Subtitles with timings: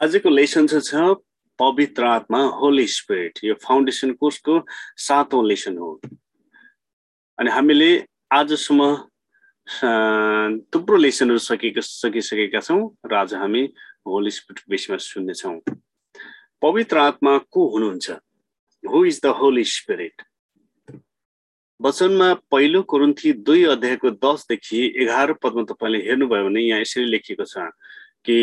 [0.00, 1.14] आजको लेसन चाहिँ छ
[1.58, 4.54] पवित्र आत्मा होली स्पिरिट यो फाउन्डेसन कोर्सको
[4.96, 5.90] सातौँ लेसन हो।
[7.38, 7.90] अनि हामीले
[8.32, 8.80] आजसम्म
[10.72, 13.62] थुप्रो लेसनहरू सकेको सकिसकेका छौँ र आज हामी
[14.08, 15.60] होली स्पिरिट विषयमा सुन्नेछौँ।
[16.64, 18.10] पवित्र आत्मा को हुनुहुन्छ?
[18.84, 20.22] Who is the holy spirit
[21.80, 27.68] वचनमा पहिलो कुरुन्थी दुई अध्यायको दसदेखि एघार पदमा तपाईँले हेर्नुभयो भने यहाँ यसरी लेखिएको छ
[28.24, 28.36] कि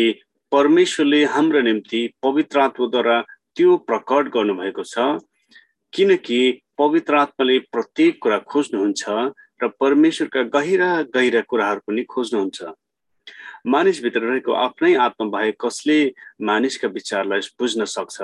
[0.52, 3.20] परमेश्वरले हाम्रो निम्ति पवित्र आत्माद्वारा
[3.56, 5.20] त्यो प्रकट गर्नुभएको छ
[5.92, 6.38] किनकि
[6.78, 9.04] पवित्र आत्माले प्रत्येक कुरा खोज्नुहुन्छ
[9.62, 12.58] र परमेश्वरका गहिरा गहिरा कुराहरू पनि खोज्नुहुन्छ।
[13.66, 15.98] मानिसभित्र रहेको आफ्नै आत्मा बाहेक कसले
[16.48, 18.16] मानिसका विचारलाई बुझ्न सक्छ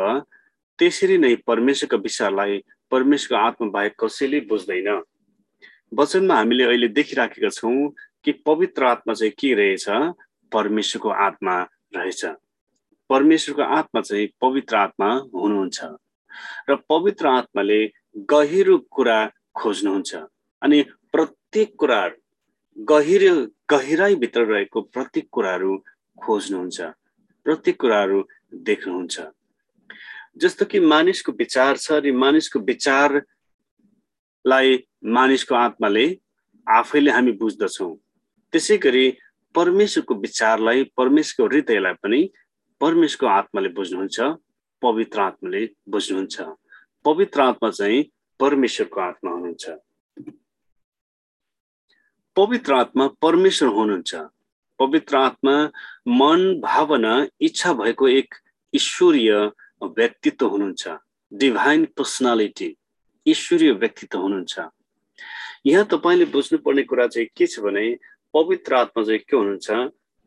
[0.79, 4.89] त्यसरी नै परमेश्वरका विचारलाई परमेश्वरको आत्मा बाहेक कसैले बुझ्दैन।
[5.93, 7.93] वचनमा हामीले अहिले देखिराखेका छौँ
[8.25, 9.87] कि पवित्र आत्मा चाहिँ के रहेछ?
[10.53, 11.57] परमेश्वरको आत्मा।
[11.97, 12.23] रहेछ।
[13.11, 15.79] परमेश्वरको आत्मा चाहिँ पवित्र आत्मा हुनुहुन्छ
[16.69, 17.81] र पवित्र आत्माले
[18.31, 19.19] गहिरो कुरा
[19.55, 20.13] खोज्नुहुन्छ
[20.63, 20.79] अनि
[21.13, 22.17] प्रत्येक कुराहरू
[22.77, 23.35] गहिरो
[23.71, 25.73] गहिराइभित्र रहेको प्रत्येक कुराहरू
[26.19, 26.79] खोज्नुहुन्छ
[27.47, 28.19] प्रत्येक कुराहरू
[28.67, 29.17] देख्नुहुन्छ।
[30.43, 34.69] जस्तो कि मानिसको विचार छ र मानिसको विचारलाई
[35.17, 36.07] मानिसको आत्माले
[36.67, 37.93] आफैले हामी बुझ्दछौँ।
[38.53, 39.07] त्यसै गरी
[39.55, 42.21] परमेश्वरको विचारलाई परमेश्वरको हृदयलाई पनि
[42.81, 44.21] परमेश्वरको आत्माले बुझ्नुहुन्छ
[44.83, 46.41] पवित्र आत्माले बुझ्नुहुन्छ।
[47.05, 48.03] पवित्र आत्मा चाहिँ
[48.41, 49.71] परमेश्वरको आत्मा हुनुहुन्छ।
[52.37, 54.15] पवित्र आत्मा परमेश्वर हुनुहुन्छ।
[54.79, 55.55] पवित्र आत्मा
[56.09, 58.35] मन भावना इच्छा भएको एक
[58.75, 59.33] ईश्वरीय
[59.83, 60.89] व्यक्तित्व हुनुहुन्छ।
[61.33, 62.75] डिभाइन पर्सनालिटी
[63.27, 64.59] ईश्वरीय व्यक्तित्व हुनुहुन्छ।
[65.67, 67.87] यहाँ तपाईँले बुझ्नुपर्ने कुरा चाहिँ के छ भने
[68.35, 69.71] पवित्र आत्मा चाहिँ के हुनुहुन्छ?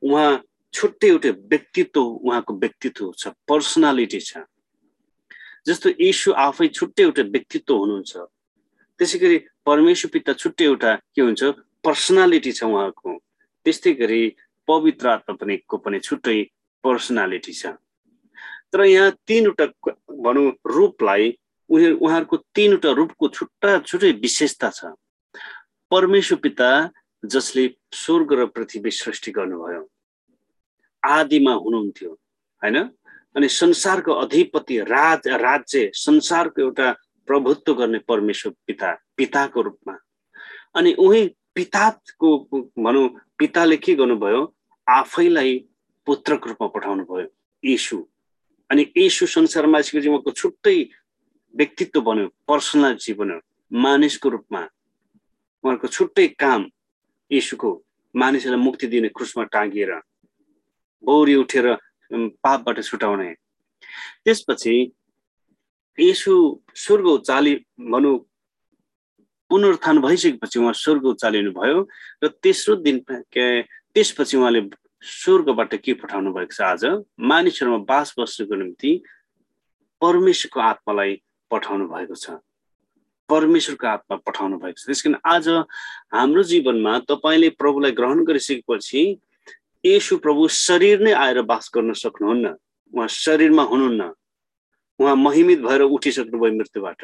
[0.02, 0.32] उहाँ
[0.74, 4.46] छुट्टै एउटै व्यक्तित्व उहाँको व्यक्तित्व छ पर्सनालिटी छ।
[5.68, 8.14] जस्तो यीशु आफै छुट्टै एउटा व्यक्तित्व हुनुहुन्छ
[9.00, 9.38] त्यसै गरी
[9.68, 11.44] परमेश्वर पिता छुट्टै एउटा के हुन्छ?
[11.86, 13.10] पर्सनालिटी छ उहाँको।
[13.66, 14.22] त्यस्तै गरी
[14.68, 16.38] पवित्र आत्मा पनि को पनि छुट्टै
[16.84, 17.76] पर्सनालिटी छ।
[18.72, 19.66] तर यहाँ तिनवटा
[20.24, 21.24] भनौँ रूपलाई
[21.70, 24.92] उनीहरू उहाँहरूको तिनवटा रूपको छुट्टा छुट्टै विशेषता छ।
[25.92, 26.70] परमेश्वर पिता
[27.26, 29.90] जसले स्वर्ग र पृथ्वी सृष्टि गर्नुभयो।
[31.04, 32.12] आदिमा हुनुहुन्थ्यो
[32.64, 32.78] होइन?
[33.36, 36.92] अनि संसारको अधिपति राज राज्य संसारको एउटा
[37.28, 39.98] प्रभुत्व गर्ने परमेश्वर पिता पिताको रूपमा।
[40.76, 42.38] अनि उही पिताको
[42.78, 44.56] भनौँ पिताले के गर्नुभयो?
[44.90, 45.66] आफैलाई
[46.06, 47.28] पुत्रको रूपमा पठाउनु भयो
[47.64, 47.98] यीशु।
[48.72, 50.90] अनि यीशु संसारमा उहाँको छुट्टै
[51.56, 53.40] व्यक्तित्व बन्यो पर्सनालिटी बन्यो
[53.74, 54.62] मानिसको रूपमा।
[55.64, 56.70] उहाँहरूको छुट्टै काम
[57.32, 57.70] यीशुको
[58.16, 59.92] मानिसहरूलाई मुक्ति दिने क्रुसमा टाँगिएर
[61.04, 61.66] बौरी उठेर
[62.44, 63.34] पापबाट छुटाउने।
[64.26, 64.76] त्यसपछि
[65.98, 66.34] यसु
[66.76, 67.54] स्वर्ग उचाली
[67.92, 68.18] भनौँ
[69.52, 71.88] पुनरुत्थान भइसकेपछि उहाँ स्वर्ग उचालिनु भयो
[72.24, 74.62] र तेस्रो दिन त्यसपछि उहाँले
[75.04, 76.84] स्वर्गबाट के पठाउनु भएको छ आज?
[77.20, 78.92] मानिसहरूमा बास बस्नुको निम्ति
[80.02, 81.22] परमेश्वरको आत्मालाई
[81.52, 82.40] पठाउनु भएको छ।
[83.30, 85.48] परमेश्वरको आत्मा पठाउनु भएको छ। त्यस कारण आज
[86.16, 89.02] हाम्रो जीवनमा तपाईँले प्रभुलाई ग्रहण गरिसकेपछि
[89.86, 92.56] यसु प्रभु शरीर नै आएर बास गर्न सक्नुहुन्न।
[92.94, 94.02] उहाँ शरीरमा हुनुहुन्न।
[95.00, 97.02] उहाँ महिमित भएर उठिसक्नुभयो मृत्युबाट।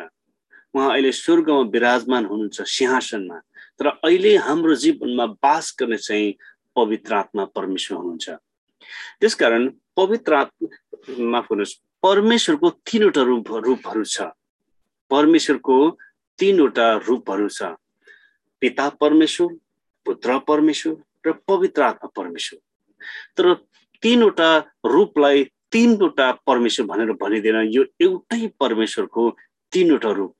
[0.73, 3.37] उहाँ अहिले स्वर्गमा विराजमान हुनुहुन्छ सिंहासनमा।
[3.79, 6.35] तर अहिले हाम्रो जीवनमा बास गर्ने चाहिँ
[6.75, 8.29] पवित्र आत्मा परमेश्वर हुनुहुन्छ।
[9.19, 10.67] त्यसकारण पवित्र आत्मा
[11.31, 14.33] माफ गर्नुहोस् परमेश्वरको तिनवटा रूप रूपहरू छ।
[15.11, 15.77] परमेश्वरको
[16.39, 17.75] तिनवटा रूपहरू छ।
[18.61, 19.47] पिता परमेश्वर
[20.05, 20.95] पुत्र परमेश्वर
[21.27, 22.59] र पवित्र आत्मा परमेश्वर।
[23.37, 23.53] तर
[24.03, 24.49] तिनवटा
[24.85, 29.29] रूपलाई तिनवटा परमेश्वर भनेर भनिँदैन यो एउटै परमेश्वरको
[29.73, 30.35] तिनवटा रूप।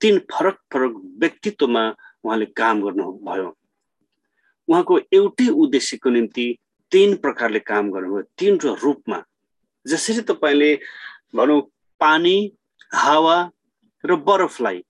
[0.00, 1.84] तिन फरक फरक व्यक्तित्वमा
[2.24, 3.48] उहाँले काम गर्नुभयो।
[4.68, 6.46] उहाँको एउटै उद्देश्यको निम्ति
[6.92, 9.22] तिन प्रकारले काम गर्नुभयो। तिनवटा रूपमा।
[9.86, 10.70] जसरी तपाईँले
[11.34, 11.60] भनौँ
[12.00, 12.36] पानी
[12.94, 13.36] हावा
[14.04, 14.82] र बरफलाई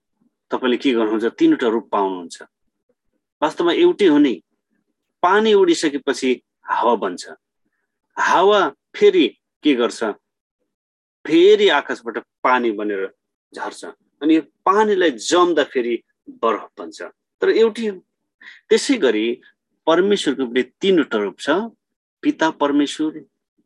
[0.53, 1.27] तपाईँले के गर्नुहुन्छ?
[1.39, 2.43] तिनवटा रूप पाउनुहुन्छ।
[3.43, 4.35] वास्तवमा एउटै हो नि
[5.23, 6.31] पानी उडिसकेपछि
[6.69, 7.23] हावा बन्छ।
[8.17, 8.61] हावा
[8.97, 9.27] फेरि
[9.65, 10.01] के गर्छ?
[11.25, 13.03] फेरि आकाशबाट पानी बनेर
[13.53, 13.85] झर्छ
[14.23, 15.95] अनि यो पानीलाई जम्दा फेरि
[16.43, 16.99] बरफ बन्छ।
[17.41, 17.97] तर एउटै हो।
[18.69, 19.27] त्यसै गरी
[19.87, 21.75] परमेश्वरको पनि तिनवटा रूप छ
[22.23, 23.11] पिता परमेश्वर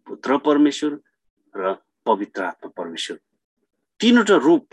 [0.06, 0.93] पुत्र परमेश्वर
[1.55, 1.75] र
[2.06, 3.17] पवित्र आत्मा परमेश्वर।
[4.00, 4.69] तिनवटा रूप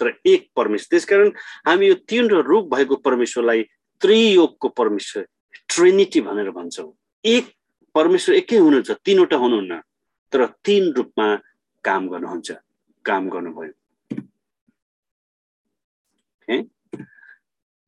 [0.00, 1.28] तर एक परमेश्वर। त्यसकारण
[1.66, 3.62] हामी यो तीन रूप भएको परमेश्वरलाई
[4.02, 5.26] त्रियोगको परमेश्वर
[5.68, 6.92] ट्रिनिटी भनेर भन्छौँ।
[7.24, 7.44] एक
[7.94, 9.80] परमेश्वर एकै हुनुहुन्छ तिनवटा हुनुहुन्न
[10.32, 11.28] तर तिन रूपमा
[11.84, 12.50] काम गर्नुहुन्छ
[13.04, 13.72] काम गर्नुभयो।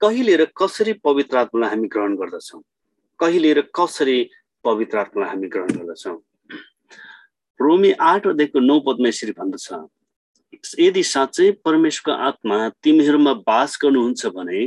[0.00, 2.61] कहिले र कसरी पवित्र आत्मालाई हामी ग्रहण गर्दछौँ?
[3.20, 4.19] कहिले र कसरी
[4.64, 6.17] पवित्र आत्मालाई हामी ग्रहण गर्दछौँ?
[7.61, 9.69] रोमी आठ नौ पदमा यसरी भन्दछ।
[10.79, 14.61] यदि साँच्चै परमेश्वरको आत्मा तिमीहरूमा बास गर्नुहुन्छ भने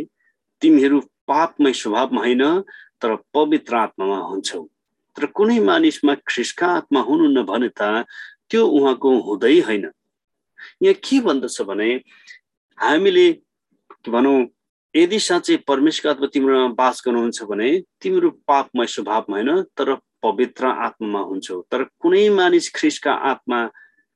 [0.62, 2.44] तिमीहरू पापमय स्वभावमा होइन
[3.02, 4.62] तर पवित्र आत्मामा हुन्छौ।
[5.18, 8.06] तर कुनै मानिसमा ख्रिस्का आत्मा हुनुहुन्न भने त
[8.50, 9.86] त्यो उहाँको हुँदै होइन।
[10.84, 11.90] यहाँ के भन्दछ भने
[12.78, 13.28] हामीले
[14.10, 14.38] भनौँ
[14.96, 17.70] यदि साँच्चै परमेश्वर आत्मा तिम्रो बास गर्नुहुन्छ भने
[18.02, 23.60] तिम्रो पापमय स्वभावमा होइन तर पवित्र आत्मामा हुन्छौ। तर कुनै मानिस ख्रिसका आत्मा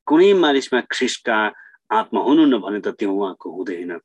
[0.07, 1.37] कुनै मानिसमा ख्रिसका
[1.91, 3.99] आत्मा हुनुहुन्न भने त त्यो उहाँको हुँदैन।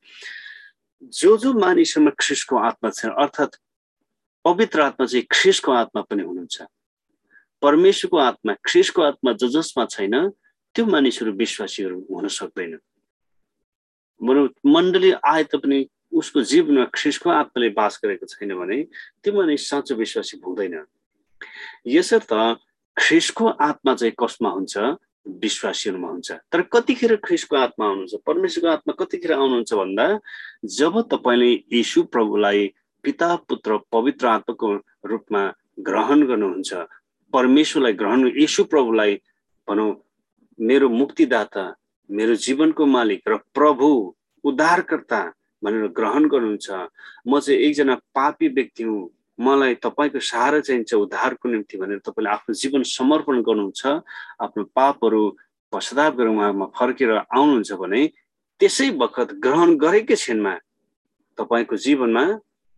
[1.15, 3.55] जो जो मानिसहरूमा ख्रिसको आत्मा छ अर्थात्
[4.45, 6.63] पवित्र आत्मा चाहिँ ख्रिसको आत्मा पनि हुनुहुन्छ।
[7.63, 10.15] परमेश्वरको आत्मा ख्रिसको आत्मा ज जसमा छैन
[10.75, 12.79] त्यो मानिसहरू विश्वासीहरू हुन सक्दैन।
[14.21, 15.79] मण्डली आए तापनि
[16.19, 18.83] उसको जीवनमा ख्रिसको आत्माले बास गरेको छैन भने
[19.23, 20.75] त्यो मानिस साँचो विश्वासी हुँदैन।
[21.87, 22.33] यसर्थ
[22.97, 24.75] ख्रिसको आत्मा चाहिँ कसमा हुन्छ?
[25.43, 28.15] विश्वासीहरूमा हुन्छ। तर कतिखेर ख्रिसको आत्मा आउनुहुन्छ?
[28.27, 30.07] परमेश्वरको आत्मा कतिखेर आउनुहुन्छ भन्दा
[30.65, 32.61] जब तपाईँले यीशु प्रभुलाई
[33.05, 34.69] पिता पुत्र पवित्र आत्माको
[35.07, 35.43] रूपमा
[35.87, 36.71] ग्रहण गर्नुहुन्छ
[37.33, 39.15] परमेश्वरलाई ग्रहण यीशु प्रभुलाई
[39.69, 39.91] भनौँ
[40.59, 41.65] मेरो मुक्तिदाता
[42.11, 43.89] मेरो जीवनको मालिक र प्रभु
[44.45, 45.21] उद्धारकर्ता
[45.65, 46.69] भनेर ग्रहण गर्नुहुन्छ
[47.29, 49.09] म चाहिँ एकजना पापी व्यक्ति हुँ।
[49.39, 53.87] मलाई तपाईँको सहारा चाहिन्छ उद्धारको निम्ति भनेर तपाईँले आफ्नो जीवन समर्पण गर्नुहुन्छ
[54.45, 55.23] आफ्नो पापहरू
[55.73, 58.03] पश्चाताप गरेर उहाँमा फर्केर आउनुहुन्छ भने
[58.61, 60.55] त्यसै बखत ग्रहण गरेकै क्षणमा
[61.39, 62.25] तपाईँको जीवनमा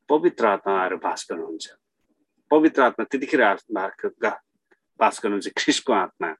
[0.08, 1.66] पवित्र आत्मा आएर बास गर्नुहुन्छ।
[2.50, 3.42] पवित्र आत्मा त्यतिखेर
[5.00, 6.30] बास गर्नुहुन्छ ख्रिसको आत्मा।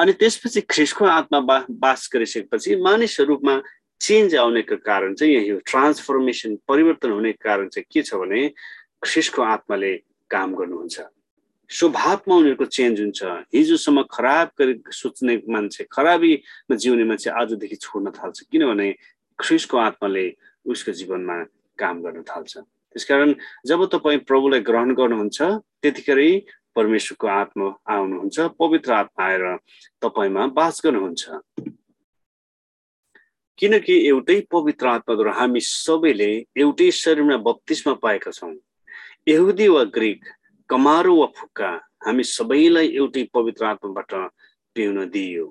[0.00, 3.54] अनि त्यसपछि ख्रिसको आत्मा बा बास गरिसकेपछि मानिसहरूमा
[4.00, 8.42] चेन्ज आउनेको कारण चाहिँ यही ट्रान्सफर्मेसन परिवर्तन हुने कारण चाहिँ के छ भने
[9.02, 9.92] ख्रिसको आत्माले
[10.30, 10.98] काम गर्नुहुन्छ।
[11.70, 13.20] स्वभावमा उनीहरूको चेन्ज हुन्छ।
[13.54, 18.88] हिजोसम्म खराब गरी सोच्ने मान्छे खराबीमा जिउने मान्छे आजदेखि छोड्न थाल्छ। किनभने
[19.38, 20.26] ख्रिसको आत्माले
[20.64, 21.36] उसको जीवनमा
[21.78, 23.34] काम गर्न थाल्छ। त्यसकारण
[23.68, 25.38] जब तपाईँ प्रभुलाई ग्रहण गर्नुहुन्छ
[25.82, 26.30] त्यतिखेरै
[26.74, 29.44] परमेश्वरको आत्मा आउनुहुन्छ पवित्र आत्मा आएर
[30.02, 31.24] तपाईँमा बास गर्नुहुन्छ।
[33.58, 38.54] किनकि एउटै पवित्र आत्माद्वारा हामी सबैले एउटै शरीरमा बत्तिसमा पाएका छौँ।
[39.28, 40.24] यहुदी वा ग्रिक
[40.70, 41.68] कमारो वा फुक्का
[42.06, 44.12] हामी सबैलाई एउटै पवित्र आत्माबाट
[44.74, 45.46] पिउन दिइयो।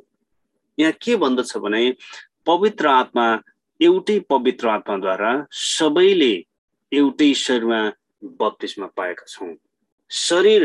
[0.78, 1.82] यहाँ के भन्दछ भने
[2.46, 3.26] पवित्र आत्मा
[3.80, 6.34] एउटै पवित्र आत्माद्वारा सबैले
[6.92, 7.82] एउटै शरीरमा
[8.42, 9.54] बत्तिसमा पाएका छौँ।
[10.12, 10.64] शरीर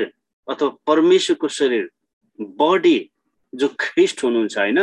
[0.49, 1.89] अथवा परमेश्वरको शरीर
[2.59, 2.99] बडी
[3.53, 4.79] जो ख्रिस्ट हुनुहुन्छ होइन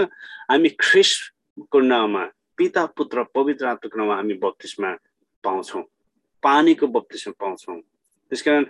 [0.51, 2.25] हामी ख्रिस्टको नाउँमा
[2.57, 4.97] पिता पुत्र पवित्र आत्माको नाउँमा हामी बत्तिसमा
[5.43, 5.83] पाउँछौँ।
[6.43, 7.81] पानीको बत्तिसमा पाउँछौँ।
[8.29, 8.63] त्यसकारण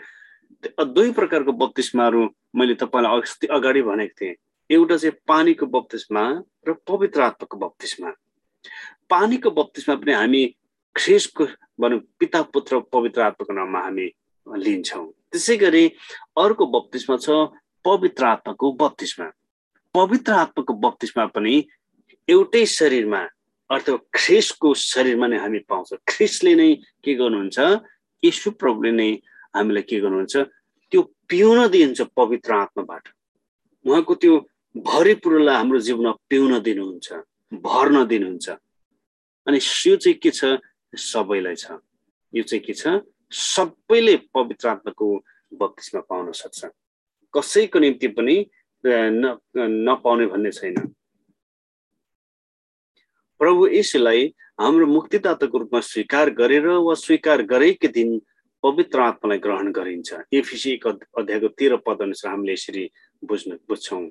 [0.96, 2.22] दुई प्रकारको बत्तिसमाहरू
[2.56, 4.36] मैले तपाईँलाई अस्ति अगाडि भनेको थिएँ।
[4.70, 6.24] एउटा चाहिँ पानीको बत्तिसमा
[6.68, 8.10] र पवित्र आत्माको बत्तिसमा।
[9.10, 10.44] पानीको बत्तिसमा पनि हामी
[10.96, 11.46] ख्रिसको
[11.82, 14.08] भनौँ पिता पुत्र पवित्र आत्माको नाममा हामी
[14.48, 15.84] लिन्छौँ। त्यसै गरी
[16.38, 17.30] अर्को बत्तिसमा छ
[17.86, 19.28] पवित्र आत्माको बत्तिसमा।
[19.96, 21.56] पवित्र आत्माको बत्तिसमा पनि
[22.28, 23.22] एउटै शरीरमा
[23.70, 26.70] अर्थात् ख्रिसको शरीरमा नै हामी पाउँछौँ। ख्रिसले नै
[27.06, 27.58] के गर्नुहुन्छ?
[28.24, 29.10] यशु प्रभुले नै
[29.56, 30.36] हामीलाई के गर्नुहुन्छ?
[30.92, 33.04] त्यो पिउन दिन्छ पवित्र आत्माबाट।
[33.86, 34.34] उहाँको त्यो
[34.76, 37.08] भरिपूर्णलाई हाम्रो जीवनमा पिउन दिनुहुन्छ
[37.66, 38.48] भर्न दिनुहुन्छ।
[39.48, 40.62] अनि यो चाहिँ के छ?
[40.94, 41.78] सबैलाई छ।
[42.34, 43.02] यो चाहिँ के छ?
[43.32, 45.06] सबैले पवित्र आत्माको
[45.54, 46.66] बत्तिसमा पाउन सक्छ।
[47.34, 48.36] कसैको निम्ति पनि
[48.86, 50.76] नपाउने भन्ने छैन।
[53.40, 58.20] प्रभु यसलाई हाम्रो मुक्तिदाताको रूपमा स्वीकार गरेर वा स्वीकार गरेकै दिन
[58.64, 62.84] पवित्र आत्मालाई ग्रहण गरिन्छ। एफिसी अध्यायको तेह्र पद अनुसार हामीले यसरी
[63.24, 64.04] बुझ्नु बुझ्छौँ।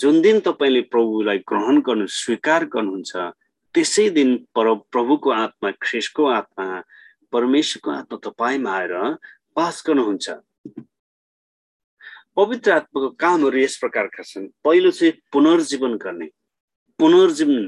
[0.00, 3.12] जुन दिन तपाईँले प्रभुलाई ग्रहण गर्नु स्वीकार गर्नुहुन्छ
[3.74, 6.66] त्यसै दिन पर प्रभुको आत्मा ख्रिसको आत्मा
[7.32, 8.94] परमेश्वरको आत्मा तपाईँमा आएर
[9.56, 10.28] पास गर्नुहुन्छ।
[12.36, 16.28] पवित्र आत्माको कामहरू यस प्रकारका छन्। पहिलो चाहिँ पुनर्जीवन गर्ने
[16.98, 17.62] पुनर्जीवन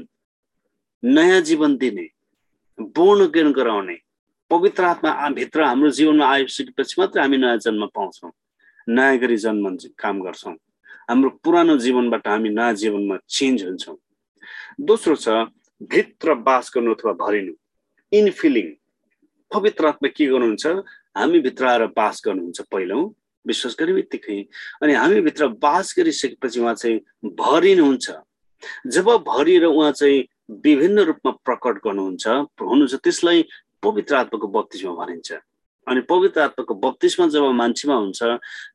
[1.03, 2.07] नयाँ जीवन दिने
[2.79, 3.97] पूर्ण ज्ञान गराउने
[4.49, 8.31] पवित्र आत्मा भित्र हाम्रो जीवनमा आइसकेपछि मात्रै हामी नयाँ जन्म पाउँछौँ।
[8.89, 10.53] नयाँ गरी जन्म काम गर्छौँ।
[11.09, 13.97] हाम्रो पुरानो जीवनबाट हामी नयाँ जीवनमा चेन्ज हुन्छौँ।
[14.79, 15.27] दोस्रो छ
[15.83, 17.53] भित्र बास गर्नु अथवा भरिनु।
[18.11, 18.67] इनफिलिङ
[19.51, 20.65] पवित्र आत्मा के गर्नुहुन्छ?
[21.17, 22.99] हामी भित्र आएर बास गर्नुहुन्छ पहिलो।
[23.45, 24.39] विश्वास गर्ने बित्तिकै।
[24.83, 26.99] अनि हामीभित्र बास गरिसकेपछि उहाँ चाहिँ
[27.35, 28.11] भरिनुहुन्छ।
[28.87, 30.25] जब भरिएर उहाँ चाहिँ
[30.63, 33.43] विभिन्न रूपमा प्रकट गर्नुहुन्छ हुनुहुन्छ त्यसलाई
[33.87, 35.39] पवित्र आत्माको बत्तिसमा भनिन्छ
[35.87, 38.23] अनि पवित्र आत्माको बत्तिसमा जब मान्छेमा हुन्छ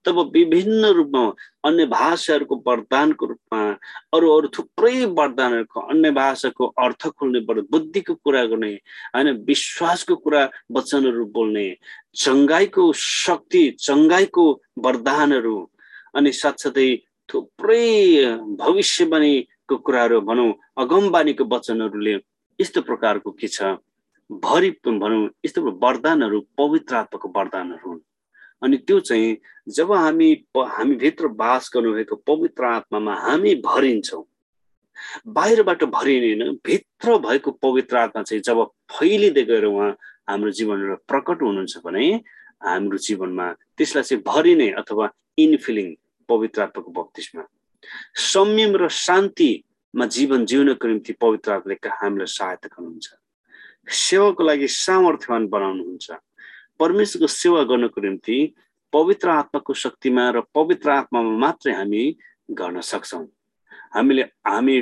[0.04, 1.25] तब विभिन्न रूपमा
[1.64, 3.61] अन्य भाषाहरूको वरदानको रूपमा
[4.12, 8.73] अरू अरू थुप्रै वरदानहरूको अन्य भाषाको अर्थ खोल्ने बुद्धिको कुरा गर्ने
[9.12, 11.66] होइन विश्वासको कुरा वचनहरू बोल्ने
[12.16, 14.49] चङ्गाइको शक्ति चङ्गाइको
[14.81, 15.57] वरदानहरू
[16.14, 16.90] अनि साथसाथै
[17.28, 17.85] थुप्रै
[18.57, 22.21] भविष्यवाणीको कुराहरू भनौँ अगमबानीको वचनहरूले
[22.59, 23.76] यस्तो प्रकारको के छ?
[24.33, 28.01] भरि भनौँ यस्तो वरदानहरू पवित्र आत्माको वरदानहरू हुन्।
[28.62, 29.37] अनि त्यो चाहिँ
[29.69, 34.25] जब हामी हामीभित्र बास गर्नुभएको पवित्र आत्मामा हामी भरिन्छौँ।
[35.27, 39.91] बाहिरबाट भरिँदैन भित्र भएको पवित्र आत्मा चाहिँ जब फैलिँदै गएर उहाँ
[40.29, 42.05] हाम्रो जीवनमा प्रकट हुनुहुन्छ भने
[42.62, 43.47] हाम्रो जीवनमा
[43.77, 45.95] त्यसलाई चाहिँ भरिने अथवा इनफिलिङ
[46.29, 47.45] पवित्र आत्माको बत्तिसमा।
[48.33, 53.09] संयम र शान्तिमा जीवन जिउनको निम्ति पवित्र आत्माले हामीलाई सहायता गर्नुहुन्छ।
[53.89, 56.11] सेवाको लागि सामर्थ्यवान बनाउनुहुन्छ।
[56.79, 58.37] परमेश्वरको सेवा गर्नको निम्ति
[58.93, 62.03] पवित्र आत्माको शक्तिमा र पवित्र आत्मामा मात्रै हामी
[62.51, 63.27] गर्न सक्छौँ।
[63.95, 64.77] हामीले हामी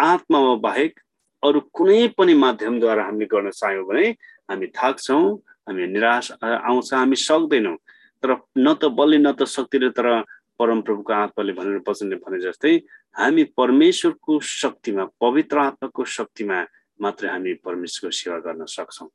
[0.00, 1.00] आत्मामा बाहेक
[1.42, 4.06] अरू कुनै पनि माध्यमद्वारा हामीले गर्न चाह्यौँ भने
[4.50, 5.24] हामी थाक्छौँ
[5.68, 7.76] हामी निराश आउँछ हामी सक्दैनौँ।
[8.22, 10.24] तर न त बलि न त शक्तिले तर
[10.58, 12.72] परमप्रभुको आत्माले भनेर वचनले भने जस्तै
[13.16, 16.58] हामी परमेश्वरको शक्तिमा पवित्र आत्माको शक्तिमा
[17.00, 19.08] मात्रै हामी परमेश्वरको सेवा गर्न सक्छौँ।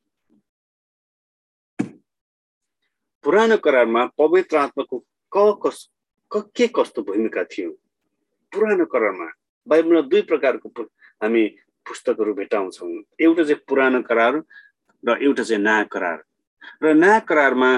[3.24, 4.98] पुरानो करारमा पवित्र आत्माको
[5.31, 5.77] क कस
[6.31, 7.71] के कस्तो भूमिका थियो?
[8.51, 9.27] पुरानो करारमा
[9.67, 10.69] बाइबलमा दुई प्रकारको
[11.21, 11.43] हामी
[11.86, 12.89] पुस्तकहरू भेटाउँछौँ।
[13.21, 14.33] एउटा चाहिँ पुरानो करार
[15.03, 16.17] र एउटा चाहिँ नयाँ करार।
[16.83, 17.71] र नयाँ करारमा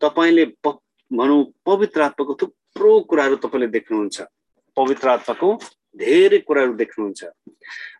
[0.00, 4.18] तपाईँले भनौँ पवित्र आत्माको थुप्रो कुराहरू तपाईँले देख्नुहुन्छ।
[4.76, 5.48] पवित्र आत्माको
[5.96, 7.24] धेरै कुराहरू देख्नुहुन्छ।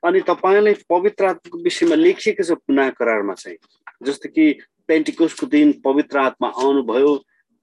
[0.05, 3.59] अनि तपाईँलाई पवित्र आत्माको विषयमा लेखिएको छ नयाँ करारमा चाहिँ
[4.05, 4.45] जस्तो कि
[4.89, 7.13] पेन्टिकोसको दिन पवित्र आत्मा आउनुभयो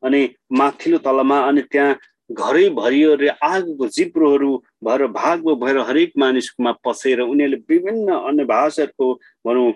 [0.03, 0.21] अनि
[0.51, 1.99] माथिल्लो तलमा अनि त्यहाँ
[2.31, 4.51] घरै भरियो रे आगोको जिब्रोहरू
[4.83, 9.07] भएर भाग भएर हरेक मानिसकोमा पसेर उनीहरूले विभिन्न अन्य भाषाहरूको
[9.45, 9.71] भनौँ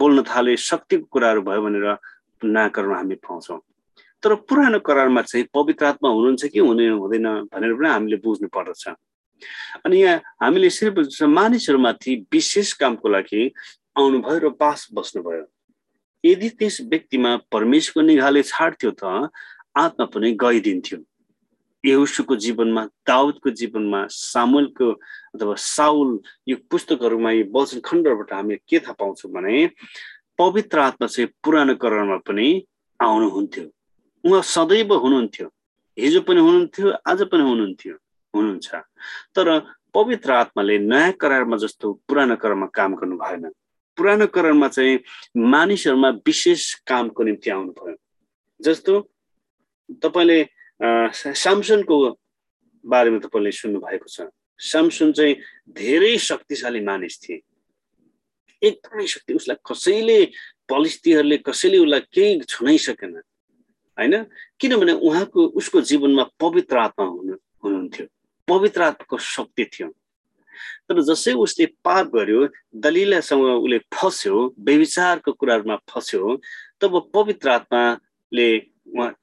[0.00, 1.86] बोल्न थाले शक्तिको कुराहरू भयो भनेर
[2.42, 3.60] नाकरमा हामी पाउँछौँ।
[4.22, 8.88] तर पुरानो करारमा चाहिँ पवित्र आत्मा हुनुहुन्छ कि हुने हुँदैन भनेर पनि हामीले बुझ्नु पर्दछ
[9.84, 13.42] अनि यहाँ हामीले सिर्फ मानिसहरूमाथि विशेष कामको लागि
[13.98, 15.44] आउनुभयो र बास बस्नुभयो।
[16.24, 19.30] यदि त्यस व्यक्तिमा परमेश्वरको निगाहले छाड्थ्यो त
[19.76, 20.98] आत्मा पनि गइदिन्थ्यो।
[21.84, 24.88] यहुसुको जीवनमा दाउदको जीवनमा सामुलको
[25.34, 26.18] अथवा साउल
[26.48, 29.70] यो पुस्तकहरूमा यो वचन खण्डबाट हामीले के थाहा पाउँछौँ भने
[30.38, 32.48] पवित्र आत्मा चाहिँ पुरानो करणमा पनि
[33.00, 33.64] आउनुहुन्थ्यो।
[34.24, 35.46] उहाँ सदैव हुनुहुन्थ्यो।
[35.98, 37.94] हिजो पनि हुनुहुन्थ्यो आज पनि हुनुहुन्थ्यो।
[38.34, 38.74] हुनुहुन्छ।
[39.34, 39.46] तर
[39.94, 43.44] पवित्र आत्माले नयाँ करारमा जस्तो पुरानो करारमा काम गर्नु भएन।
[43.98, 44.98] पुरानो करणमा चाहिँ
[45.36, 47.96] मानिसहरूमा विशेष कामको निम्ति आउनुभयो।
[48.60, 48.94] जस्तो
[50.02, 50.38] तपाईँले
[51.34, 51.96] सामसनको
[52.84, 54.30] बारेमा तपाईँले सुन्नु भएको छ।
[54.60, 55.34] सामसुन चाहिँ
[55.70, 57.40] धेरै शक्तिशाली मानिस थिए।
[58.62, 60.18] एकदमै शक्ति उसलाई कसैले
[60.68, 63.14] पलिस्तीहरूले कसैले उसलाई केही छुनै सकेन
[63.98, 64.14] होइन?
[64.60, 68.06] किनभने उहाँको उसको जीवनमा पवित्र आत्मा हुनु हुनुहुन्थ्यो।
[68.48, 69.88] पवित्र आत्माको शक्ति थियो।
[70.88, 72.48] तर जसै उसले पाप गर्यो
[72.84, 74.36] दलिलासँग उसले फस्यो
[74.66, 76.36] व्यविचारको कुराहरूमा फस्यो
[76.80, 78.48] तब पवित्र आत्माले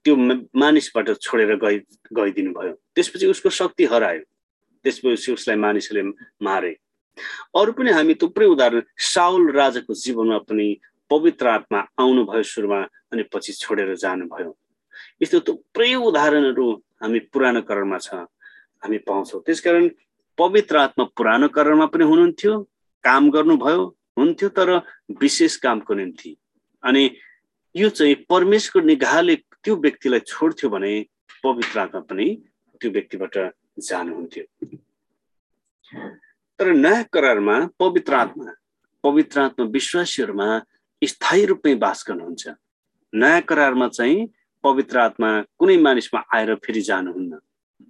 [0.06, 0.16] त्यो
[0.62, 1.78] मानिसबाट छोडेर गइ
[2.14, 4.22] गइदिनु भयो त्यसपछि उसको शक्ति हरायो।
[4.86, 6.02] त्यसपछि उसलाई मानिसले
[6.46, 6.72] मारे।
[7.58, 10.68] अरू पनि हामी थुप्रै उदाहरण साउल राजाको जीवनमा पनि
[11.10, 12.80] पवित्र आत्मा आउनुभयो सुरुमा
[13.12, 14.52] अनि पछि छोडेर जानुभयो।
[15.22, 16.66] यस्तो थुप्रै उदाहरणहरू
[17.02, 18.30] हामी पुरानो करणमा छ।
[18.86, 19.90] हामी पाउँछौँ। त्यसकारण
[20.38, 22.54] पवित्र आत्मा पुरानो करणमा पनि हुनुहुन्थ्यो
[23.04, 23.84] काम गर्नुभयो
[24.18, 24.70] हुन्थ्यो तर
[25.22, 26.36] विशेष कामको निम्ति।
[26.84, 27.04] अनि
[27.76, 30.92] यो चाहिँ परमेश्वरको निगाहले त्यो व्यक्तिलाई छोड्थ्यो भने
[31.44, 32.28] पवित्र आत्मा पनि
[32.82, 33.36] त्यो व्यक्तिबाट
[33.80, 34.44] जानुहुन्थ्यो।
[36.60, 38.54] तर नयाँ करारमा पवित्र आत्मा
[39.04, 40.48] पवित्र आत्मा विश्वासीहरूमा
[41.02, 42.48] स्थायी रूपमै बास गर्नुहुन्छ।
[43.14, 44.28] नयाँ करारमा चाहिँ
[44.64, 47.40] पवित्र आत्मा कुनै मानिसमा आएर फेरि जानुहुन्न।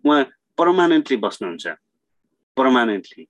[0.05, 0.23] उहाँ
[0.57, 1.67] पर्मानेन्टली बस्नुहुन्छ।
[2.57, 3.27] पर्मानेन्टली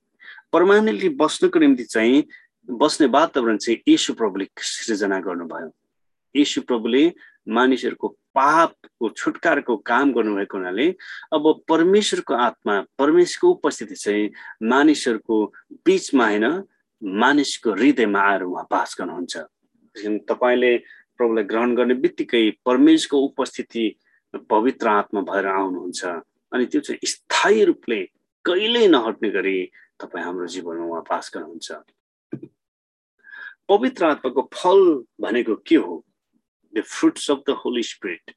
[0.54, 2.24] पर्मानेन्टली बस्नको निम्ति चाहिँ
[2.70, 5.72] बस्ने वातावरण चाहिँ यशु प्रभुले सृजना गर्नुभयो।
[6.36, 7.04] यशु प्रभुले
[7.48, 10.88] मानिसहरूको पापको छुटकारको काम गर्नुभएको हुनाले
[11.34, 14.30] अब परमेश्वरको आत्मा परमेश्वरको उपस्थिति चाहिँ
[14.70, 15.38] मानिसहरूको
[15.86, 16.46] बिचमा होइन
[17.02, 19.36] मानिसको हृदयमा आएर उहाँ बास गर्नुहुन्छ।
[20.30, 20.72] तपाईँले
[21.18, 23.86] प्रभुलाई ग्रहण गर्ने बित्तिकै परमेश्वरको उपस्थिति
[24.50, 26.04] पवित्र आत्मा भएर आउनुहुन्छ।
[26.56, 28.00] अनि त्यो चाहिँ स्थायी रूपले
[28.46, 29.58] कहिल्यै नहट्ने गरी
[30.00, 31.72] तपाईँ हाम्रो जीवनमा उहाँ पास गर्नुहुन्छ।
[33.68, 34.80] पवित्र आत्माको फल
[35.20, 36.04] भनेको के हो?
[36.74, 38.32] The fruits of the holy spirit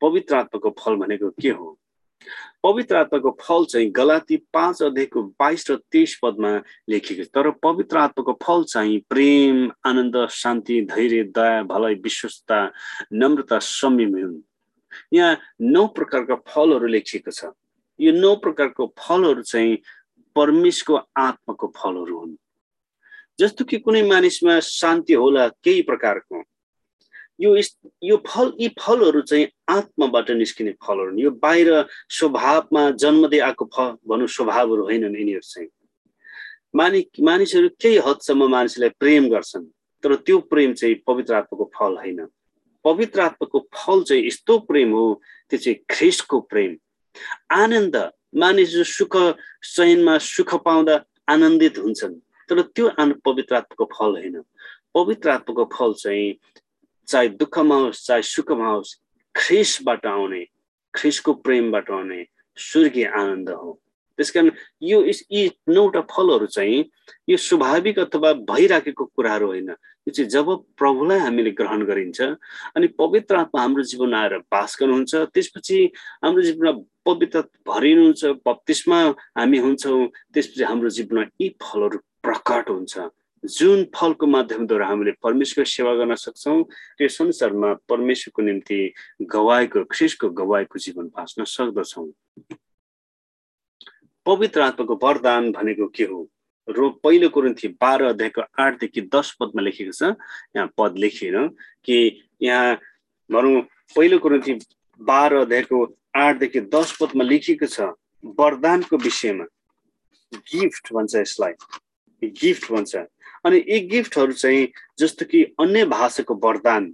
[0.00, 1.78] पवित्र आत्माको फल भनेको के हो?
[2.62, 6.52] पवित्र आत्माको फल चाहिँ गलाती पाँच अध्यायको बाइस र तेइस पदमा
[6.88, 12.60] लेखिएको छ। तर पवित्र आत्माको फल चाहिँ प्रेम आनन्द शान्ति धैर्य दया भलाइ विश्वस्तता
[13.12, 14.42] नम्रता संयम हुन्।
[15.12, 17.52] यहाँ नौ प्रकारका फलहरू लेखिएको छ।
[18.00, 19.76] यो नौ प्रकारको फलहरू चाहिँ
[20.36, 22.36] परमेशको आत्माको फलहरू हुन्।
[23.40, 26.42] जस्तो कि कुनै मानिसमा शान्ति होला केही प्रकारको
[27.40, 27.56] यो
[28.04, 31.70] यो फल यी फलहरू चाहिँ आत्माबाट निस्किने फलहरू यो बाहिर
[32.08, 35.68] स्वभावमा जन्मदै आएको फल भनौँ स्वभावहरू होइनन् यिनीहरू चाहिँ।
[36.76, 39.66] मानि मानिसहरू केही हदसम्म मानिसलाई प्रेम गर्छन्
[40.04, 42.20] तर त्यो प्रेम चाहिँ पवित्र आत्माको फल होइन।
[42.84, 45.04] पवित्र आत्माको फल चाहिँ यस्तो प्रेम हो
[45.50, 46.76] त्यो चाहिँ ख्रिस्टको प्रेम।
[47.52, 47.96] आनन्द
[48.34, 49.16] मानिसहरू सुख
[49.62, 50.94] चयनमा सुख पाउँदा
[51.28, 52.14] आनन्दित हुन्छन्।
[52.48, 54.42] तर त्यो आन पवित्र आत्माको फल होइन।
[54.94, 56.34] पवित्र आत्माको फल चाहिँ
[57.08, 58.96] चाहे दुःखमा होस् चाहे सुखमा होस्
[59.34, 60.44] ख्रिसबाट आउने
[60.94, 62.20] ख्रिसको प्रेमबाट आउने
[62.58, 63.78] स्वर्गीय आनन्द हो।
[64.18, 64.50] त्यस कारण
[64.82, 66.84] यो यी नौवटा फलहरू चाहिँ
[67.28, 69.70] यो स्वाभाविक अथवा भइराखेको कुराहरू होइन।
[70.08, 70.46] यो चाहिँ जब
[70.78, 72.20] प्रभुलाई हामीले ग्रहण गरिन्छ
[72.76, 75.78] अनि पवित्र आत्मा हाम्रो जीवनमा आएर बास गर्नुहुन्छ त्यसपछि
[76.24, 76.72] हाम्रो जीवनमा
[77.06, 78.98] पवित्र भरिनुहुन्छ बत्तिसमा
[79.38, 82.98] हामी हुन्छौँ त्यसपछि हाम्रो जीवनमा यी फलहरू प्रकट हुन्छ।
[83.44, 86.62] जुन फलको माध्यमद्वारा हामीले परमेश्वरको सेवा गर्न सक्छौँ
[86.98, 88.78] त्यो संसारमा परमेश्वरको निम्ति
[89.34, 92.06] गवाएको ख्रिसको गवाएको जीवन बाँच्न सक्दछौँ।
[94.26, 96.28] पवित्र आत्माको वरदान भनेको के हो?
[96.68, 100.14] रो पहिलो कुरन्थी बाह्र अध्यायको आठदेखि दस पदमा लेखेको छ।
[100.56, 101.48] यहाँ पद लेखिएन
[101.84, 101.96] कि
[102.42, 102.78] यहाँ
[103.30, 103.60] भनौँ
[103.96, 104.52] पहिलो कुरन्थी
[105.00, 105.78] बाह्र अध्यायको
[106.16, 107.92] आठदेखि दस पदमा लेखिएको छ
[108.38, 109.44] वरदानको विषयमा।
[110.32, 111.52] गिफ्ट भन्छ यसलाई।
[112.22, 112.96] गिफ्ट भन्छ।
[113.44, 116.84] अनि यी गिफ्टहरू चाहिँ जस्तो कि अन्य भाषाको वरदान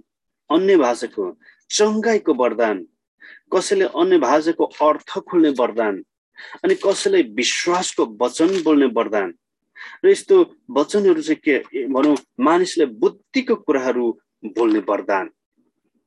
[0.49, 1.25] अन्य भाषाको
[1.69, 2.85] चङ्गाइको वरदान
[3.53, 6.03] कसैले अन्य भाषाको अर्थ खोल्ने वरदान
[6.63, 9.33] अनि कसैलाई विश्वासको वचन बोल्ने वरदान।
[10.03, 10.35] र यस्तो
[10.71, 14.05] वचनहरू चाहिँ के भनौँ मानिसले बुद्धिको कुराहरू
[14.55, 15.29] बोल्ने वरदान।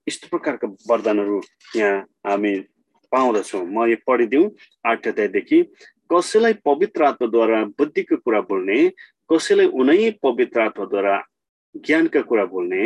[0.07, 1.41] यस्तो प्रकारका वरदानहरू
[1.77, 2.55] यहाँ हामी
[3.13, 4.51] पाउँदछौँ। म यो पढिदिउँ
[4.87, 5.63] आठ अध्यायदेखि।
[6.13, 8.79] कसैलाई पवित्र आत्माद्वारा बुद्धिको कुरा बोल्ने
[9.31, 11.15] कसैलाई उनै पवित्र आत्माद्वारा
[11.75, 12.83] ज्ञानका कुरा बोल्ने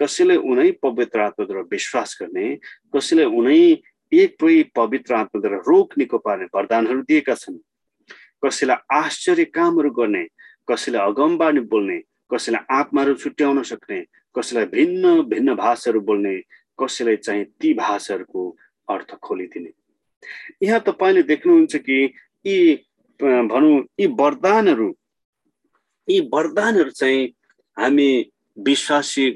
[0.00, 2.46] कसैलाई उनै पवित्र आत्माद्वारा विश्वास गर्ने
[2.94, 3.60] कसैलाई उनै
[4.12, 4.36] एक
[4.76, 7.58] पवित्र आत्माद्वारा रोग निको पार्ने वरदानहरू दिएका छन्।
[8.42, 10.24] कसैलाई आश्चर्य कामहरू गर्ने
[10.68, 11.98] कसैलाई अगमबानी बोल्ने
[12.30, 14.00] कसैलाई आत्माहरू छुट्याउन सक्ने
[14.34, 16.34] कसैलाई भिन्न भिन्न भाषाहरू बोल्ने
[16.78, 18.42] कसैलाई चाहिँ ती भाषाहरूको
[18.88, 19.72] अर्थ खोलिदिने।
[20.62, 21.98] यहाँ तपाईँले देख्नुहुन्छ कि
[22.46, 22.56] यी
[23.20, 24.88] भनौँ यी वरदानहरू
[26.08, 27.26] यी वरदानहरू चाहिँ
[27.76, 28.10] हामी
[28.56, 29.30] विश्वासी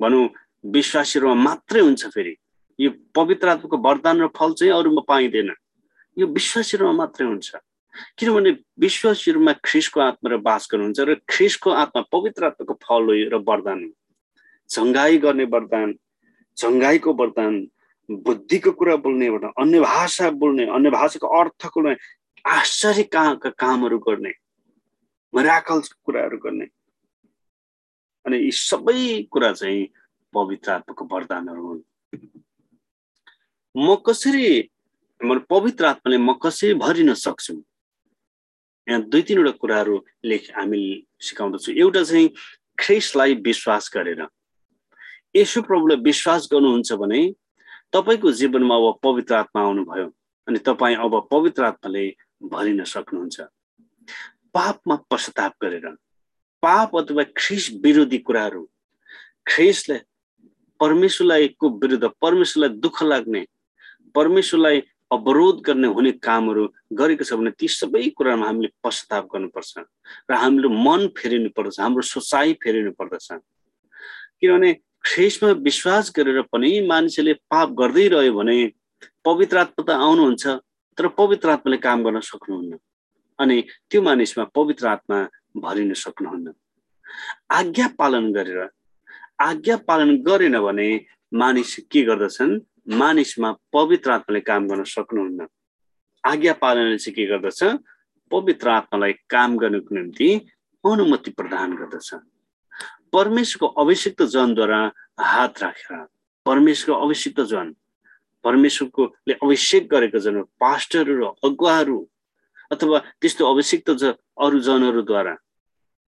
[0.00, 0.28] भनौँ
[0.74, 2.34] विश्वासीहरूमा मात्रै हुन्छ फेरि।
[2.78, 5.50] यो पवित्र आत्माको वरदान र फल चाहिँ अरूमा पाइँदैन।
[6.16, 7.54] यो विश्वासीहरूमा मात्रै हुन्छ।
[8.18, 13.36] किनभने विश्वासीहरूमा ख्रिसको आत्मा र बास गर्नुहुन्छ र ख्रिसको आत्मा पवित्र आत्माको फल हो र
[13.48, 13.90] वरदान हो।
[14.70, 15.88] झङ्गाई गर्ने वरदान
[16.56, 17.52] झङ्गाईको वरदान
[18.08, 21.80] बुद्धिको कुरा बोल्ने वरदान अन्य भाषा बोल्ने अन्य भाषाको अर्थको
[22.44, 24.32] आश्चर्य कहाँका कामहरू गर्ने
[25.34, 26.66] मराकल्सको कुराहरू गर्ने।
[28.24, 29.82] अनि यी सबै कुरा चाहिँ
[30.34, 31.82] पवित्र आत्माको वरदानहरू हुन्।
[33.76, 34.46] म कसरी
[35.22, 37.54] पवित्र आत्माले म कसरी भरिन सक्छु?
[38.88, 40.82] यहाँ दुई तिनवटा कुराहरू लेख हामी
[41.20, 42.28] सिकाउँदछौँ। एउटा चाहिँ
[42.78, 44.26] ख्रिसलाई विश्वास गरेर।
[45.36, 47.20] यसो प्रभुलाई विश्वास गर्नुहुन्छ भने
[47.92, 50.08] तपाईँको जीवनमा अब पवित्र आत्मा आउनुभयो
[50.48, 52.04] अनि तपाईँ अब पवित्र आत्माले
[52.42, 53.40] भरिन सक्नुहुन्छ।
[54.54, 55.86] पापमा पश्चाताप गरेर।
[56.62, 58.62] पाप अथवा ख्रिस विरोधी कुराहरू।
[59.48, 59.98] ख्रिसले
[60.80, 63.44] परमेश्वरलाई को विरुद्ध परमेश्वरलाई दुःख लाग्ने
[64.14, 64.80] परमेश्वरलाई
[65.14, 66.64] अवरोध गर्ने हुने कामहरू
[66.98, 69.72] गरेको छ भने ती सबै कुरामा हामीले पश्चाताप गर्नुपर्छ
[70.30, 73.28] र हाम्रो मन फेरिनु पर्दछ हाम्रो सोचाइ फेरिनु पर्दछ।
[74.40, 74.70] किनभने
[75.04, 78.56] ख्रिसमा विश्वास गरेर पनि मान्छेले पाप गर्दै रह्यो भने
[79.24, 80.44] पवित्र आत्मा त आउनुहुन्छ
[80.98, 82.78] तर पवित्र आत्माले काम गर्न सक्नुहुन्न
[83.38, 83.56] अनि
[83.90, 85.18] त्यो मानिसमा पवित्र आत्मा
[85.64, 86.52] भरिन सक्नुहुन्न।
[87.58, 88.60] आज्ञा पालन गरेर
[89.40, 90.88] आज्ञा पालन गरेन भने
[91.32, 92.52] मानिस के गर्दछन्?
[92.86, 95.46] मानिसमा पवित्र आत्माले काम गर्न सक्नुहुन्न।
[96.24, 97.62] आज्ञा पालनले चाहिँ के गर्दछ?
[98.30, 100.28] पवित्र आत्मालाई काम गर्नको निम्ति
[100.84, 102.14] अनुमति प्रदान गर्दछ।
[103.12, 104.80] परमेश्वरको अभिषिक्त जनद्वारा
[105.20, 106.06] हात राखेर
[106.46, 107.74] परमेश्वरको अभिषिक्त जन
[108.44, 111.98] परमेश्वरकोले अभिषेक गरेको जन पास्टरहरू अगुवाहरू
[112.70, 114.12] अथवा त्यस्तो अभिषेक छ
[114.44, 115.36] अरू जनहरूद्वारा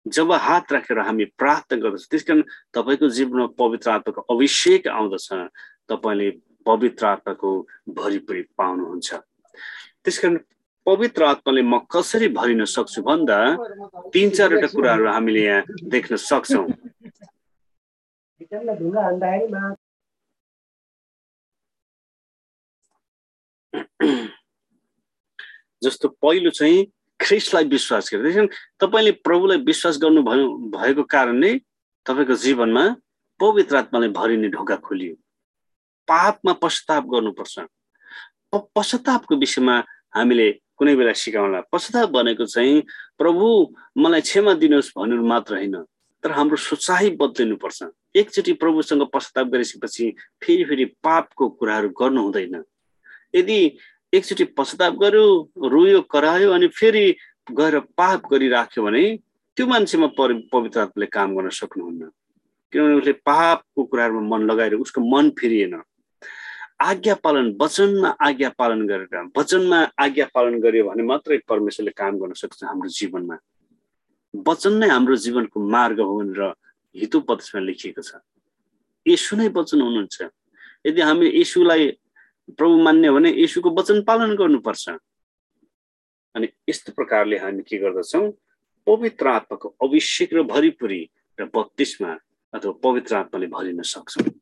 [0.05, 2.41] जब हात राखेर हामी प्रार्थना गर्दछौँ त्यस कारण
[2.73, 5.27] तपाईँको जीवनमा पवित्र आत्माको अभिषेक आउँदछ
[5.89, 6.29] तपाईँले
[6.65, 7.49] पवित्र आत्माको
[7.97, 9.09] भरिपरि पाउनुहुन्छ।
[10.03, 10.37] त्यस कारण
[10.85, 13.37] पवित्र आत्माले म कसरी भरिन सक्छु भन्दा
[14.13, 16.65] तिन चारवटा कुराहरू हामीले यहाँ देख्न सक्छौँ।
[25.81, 26.85] जस्तो पहिलो चाहिँ
[27.19, 28.49] ख्रिस्टलाई विश्वास गरेर
[28.81, 31.51] तपाईँले प्रभुलाई विश्वास गर्नु भयो भएको कारणले
[32.05, 32.85] तपाईँको जीवनमा
[33.39, 35.15] पवित्र आत्माले भरिने ढोका खोलियो।
[36.11, 37.55] पापमा पश्चाताप गर्नुपर्छ।
[38.75, 39.75] पश्चातापको विषयमा
[40.15, 40.47] हामीले
[40.77, 42.83] कुनै बेला सिकाउला पश्चाताप भनेको चाहिँ
[43.17, 43.47] प्रभु
[44.03, 45.75] मलाई क्षमा दिनुहोस् भन्नु मात्र होइन
[46.23, 47.79] तर हाम्रो सोचाइ बदलिनुपर्छ।
[48.19, 50.05] एकचोटि प्रभुसँग पश्चाताप गरिसकेपछि
[50.43, 52.55] फेरि फेरि पापको कुराहरू गर्नु हुँदैन।
[53.35, 53.57] यदि
[54.13, 55.25] एकचोटि पश्चाताप गर्यो
[55.71, 57.05] रोयो करायो अनि फेरि
[57.47, 59.03] गएर पाप गरिराख्यो भने
[59.57, 62.03] त्यो मान्छेमा पवित्र आत्माले काम गर्न सक्नुहुन्न।
[62.73, 65.73] किनभने उसले पापको कुराहरूमा मन लगाएर उसको मन फेरिएन।
[66.81, 72.33] आज्ञा पालन वचनमा आज्ञा पालन गरेर वचनमा आज्ञा पालन गर्यो भने मात्रै परमेश्वरले काम गर्न
[72.41, 73.37] सक्छ हाम्रो जीवनमा।
[74.47, 76.41] वचन नै हाम्रो जीवनको मार्ग हो भनेर
[76.95, 78.17] हितु पदमा लेखिएको छ।
[79.05, 80.17] यसु नै वचन हुनुहुन्छ।
[80.87, 81.85] यदि हामी यसुलाई
[82.57, 84.85] प्रभु मान्ने भने यसुको वचन पालन गर्नुपर्छ।
[86.35, 88.25] अनि यस्तो प्रकारले हामी के गर्दछौँ?
[88.87, 91.01] पवित्र आत्माको अभिषेक र भरिपुरी
[91.37, 92.11] र बत्तिसमा
[92.53, 94.40] अथवा पवित्र आत्माले भरिन सक्छौँ।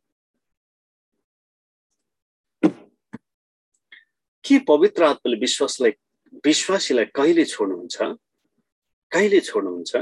[4.50, 5.92] के पवित्र आत्माले विश्वासलाई
[6.46, 7.98] विश्वासीलाई कहिले छोड्नुहुन्छ?
[9.12, 9.96] कहिले छोड्नुहुन्छ?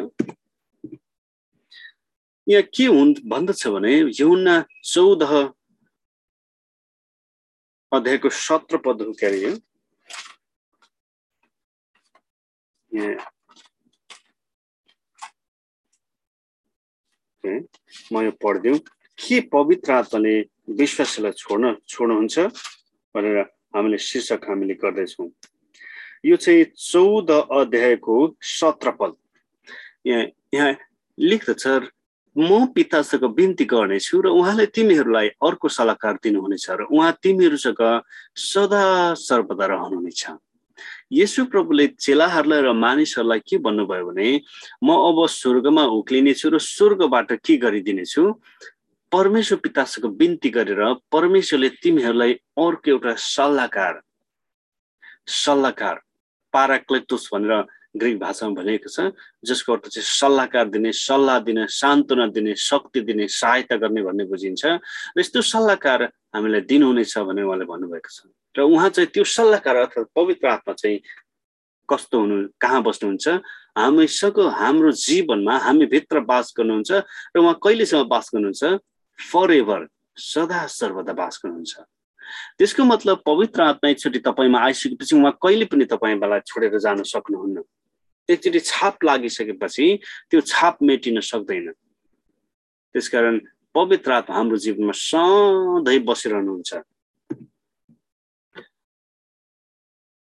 [2.48, 5.24] यहाँ के हुन् भन्दछ भने यौना चौध
[7.92, 9.48] अध्यायको सत्र पदहरू के अरे
[18.14, 18.80] म यो पढिदिउँ।
[19.20, 20.34] के पवित्र आत्माले
[20.80, 22.40] विश्वासलाई छोड्न छोड्नुहुन्छ?
[23.16, 25.30] भनेर हामीले शीर्षक हामीले गर्दैछौँ।
[26.26, 29.14] यो चाहिँ चौध अध्यायको सत्र पद
[30.08, 30.74] यहाँ यहाँ
[31.18, 31.68] लेख्दछ
[32.36, 37.82] म पितासँग बिन्ती गर्नेछु र उहाँले तिमीहरूलाई अर्को सल्लाहकार दिनुहुनेछ र उहाँ तिमीहरूसँग
[38.38, 38.84] सदा
[39.18, 40.26] सर्वदा रहनुहुनेछ।
[41.12, 44.30] यसु प्रभुले चेलाहरूलाई र मानिसहरूलाई के भन्नुभयो भने
[44.86, 48.24] म अब स्वर्गमा उक्लिनेछु र स्वर्गबाट के गरिदिनेछु?
[49.12, 54.02] परमेश्वर पितासँग बिन्ती गरेर परमेश्वरले तिमीहरूलाई अर्को एउटा सल्लाहकार
[55.44, 55.96] सल्लाहकार
[56.54, 57.66] पाराक्लेटोस भनेर
[57.98, 59.12] ग्रिक भाषामा भनेको छ
[59.48, 64.66] जसको अर्थ चाहिँ सल्लाहकार दिने सल्लाह दिने सान्त्वना दिने शक्ति दिने सहायता गर्ने भन्ने बुझिन्छ।
[64.66, 66.04] र यस्तो सल्लाहकार
[66.36, 71.00] हामीलाई दिनुहुनेछ भनेर उहाँले भन्नुभएको छ। र उहाँ चाहिँ त्यो सल्लाहकार अर्थात् पवित्र आत्मा चाहिँ
[71.90, 73.28] कस्तो हुनु कहाँ बस्नुहुन्छ?
[73.78, 76.92] हामीसँग हाम्रो जीवनमा हामी भित्र बास गर्नुहुन्छ।
[77.34, 78.64] र उहाँ कहिलेसम्म बास गर्नुहुन्छ?
[79.20, 81.76] फर एभर सदा सर्वदा बास गर्नुहुन्छ।
[82.58, 87.64] त्यसको मतलब पवित्र आत्मा एकचोटि तपाईँमा आइसकेपछि उहाँ कहिले पनि तपाईँलाई छोडेर जान सक्नुहुन्न।
[88.30, 89.86] एकचोटि छाप लागिसकेपछि
[90.30, 91.72] त्यो छाप मेटिन सक्दैन।
[92.96, 93.40] त्यसकारण
[93.76, 96.72] पवित्र आत्मा हाम्रो जीवनमा सधैँ बसिरहनुहुन्छ।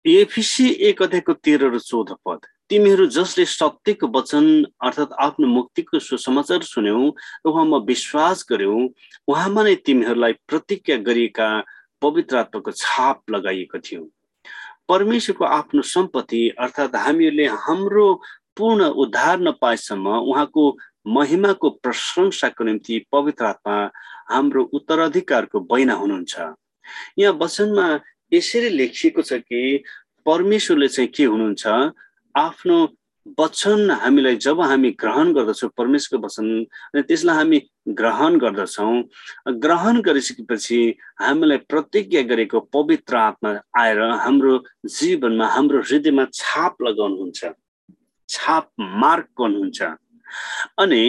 [0.05, 4.45] एफिसी एक अध्यायको तेह्र र चौध पद। तिमीहरू जसले सत्यको वचन
[4.81, 7.01] अर्थात् आफ्नो मुक्तिको सुसमाचार सुन्यौ
[7.45, 8.77] उहाँमा विश्वास गर्यौ
[9.29, 11.49] उहाँमा नै तिमीहरूलाई प्रतिज्ञा गरिएका
[12.03, 14.03] पवित्र आत्माको छाप लगाइएको थियो।
[14.89, 18.07] परमेश्वरको आफ्नो सम्पत्ति अर्थात् हामीहरूले हाम्रो
[18.57, 20.65] पूर्ण उद्धार नपाएसम्म उहाँको
[21.17, 23.77] महिमाको प्रशंसाको निम्ति पवित्र आत्मा
[24.33, 26.35] हाम्रो उत्तराधिकारको बैना हुनुहुन्छ।
[27.19, 27.87] यहाँ वचनमा
[28.33, 29.85] यसरी लेखिएको छ कि
[30.27, 31.93] परमेश्वरले चाहिँ के हुनुहुन्छ?
[32.37, 32.77] आफ्नो
[33.39, 36.49] वचन हामीलाई जब हामी ग्रहण गर्दछौँ परमेश्वरको वचन
[36.95, 37.59] अनि त्यसलाई हामी
[37.99, 39.03] ग्रहण गर्दछौँ।
[39.65, 40.79] ग्रहण गरिसकेपछि
[41.21, 44.53] हामीलाई प्रतिज्ञा गरेको पवित्र आत्मा आएर हाम्रो
[44.85, 47.41] जीवनमा हाम्रो हृदयमा छाप लगाउनुहुन्छ।
[48.29, 49.83] छाप मार्क गर्नुहुन्छ।
[50.83, 51.03] अनि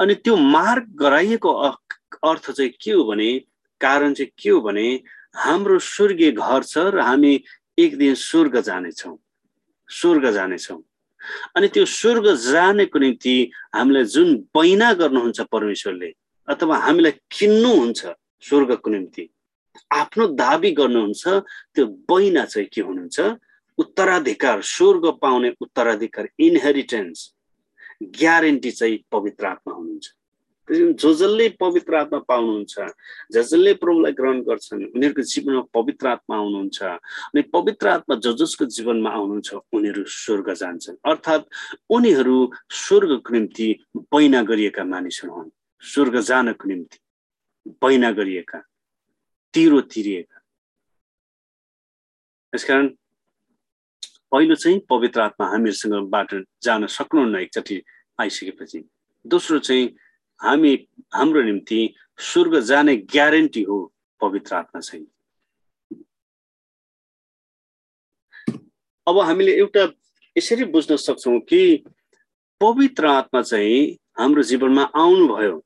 [0.00, 1.50] अनि त्यो मार्क गराइएको
[2.28, 3.30] अर्थ चाहिँ के हो भने
[3.80, 4.88] कारण चाहिँ के हो भने
[5.34, 7.32] हाम्रो स्वर्गीय घर छ र हामी
[7.78, 9.16] एक दिन स्वर्ग जानेछौँ।
[9.88, 10.82] स्वर्ग जानेछौँ।
[11.56, 13.34] अनि त्यो स्वर्ग जानेको निम्ति
[13.74, 16.12] हामीलाई जुन बैना गर्नुहुन्छ परमेश्वरले
[16.48, 18.00] अथवा हामीलाई किन्नुहुन्छ
[18.48, 19.28] स्वर्गको निम्ति
[19.92, 21.22] आफ्नो दाबी गर्नुहुन्छ
[21.74, 23.20] त्यो बैना चाहिँ के हुनुहुन्छ?
[23.78, 27.18] उत्तराधिकार स्वर्ग पाउने उत्तराधिकार इनहेरिटेन्स
[28.18, 30.06] ग्यारेन्टी चाहिँ पवित्र आत्मा हुनुहुन्छ।
[30.70, 36.82] जो जसले पवित्र आत्मा पाउनुहुन्छ ज जसले प्रभुलाई ग्रहण गर्छन् उनीहरूको जीवनमा पवित्र आत्मा आउनुहुन्छ
[36.82, 41.44] अनि पवित्र आत्मा ज जसको जीवनमा आउनुहुन्छ उनीहरू स्वर्ग जान्छन्। अर्थात्
[41.90, 42.36] उनीहरू
[42.70, 43.68] स्वर्गको निम्ति
[44.14, 45.50] बैना गरिएका मानिसहरू हुन्।
[45.82, 46.98] स्वर्ग जानको निम्ति
[47.82, 48.58] बैना गरिएका
[49.54, 50.38] तिरो तिरिएका।
[52.52, 52.88] यसकारण
[54.32, 56.30] पहिलो चाहिँ पवित्र आत्मा हामीहरूसँगबाट
[56.62, 57.82] जान सक्नुहुन्न एकचोटि
[58.20, 58.84] आइसकेपछि।
[59.26, 59.84] दोस्रो चाहिँ
[60.42, 60.74] हामी
[61.14, 63.78] हाम्रो निम्ति स्वर्ग जाने ग्यारेन्टी हो
[64.20, 65.06] पवित्र आत्मा चाहिँ।
[69.06, 69.82] अब हामीले एउटा
[70.36, 71.84] यसरी बुझ्न सक्छौँ कि
[72.60, 75.58] पवित्र आत्मा चाहिँ हाम्रो जीवनमा आउनुभयो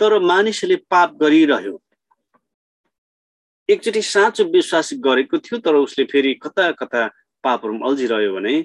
[0.00, 1.80] तर मानिसले पाप गरिरह्यो।
[3.68, 7.06] एकचोटि साँचो विश्वास गरेको थियो तर उसले फेरि कता कता
[7.44, 8.60] पापहरू अल्झिरह्यो भने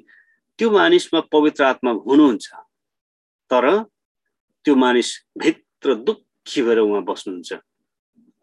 [0.60, 2.48] त्यो मानिसमा पवित्र आत्मा हुनुहुन्छ।
[3.52, 3.66] तर
[4.68, 7.54] त्यो मानिस भित्र दुःखी भएर उहाँ बस्नुहुन्छ।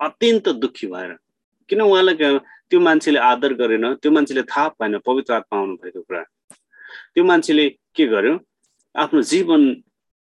[0.00, 1.10] अत्यन्त दुःखी भएर।
[1.68, 2.16] किन उहाँलाई
[2.72, 6.22] त्यो मान्छेले आदर गरेन त्यो मान्छेले थाहा पाएन पवित्र आत्मा आउनु भएको कुरा।
[7.12, 8.34] त्यो मान्छेले के गर्यो?
[8.96, 9.62] आफ्नो जीवन